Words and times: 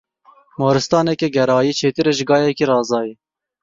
Moristaneke 0.59 1.29
gerayî, 1.37 1.73
çêtir 1.79 2.05
e 2.11 2.11
ji 2.17 2.23
gayekî 2.29 2.65
razayî. 2.71 3.13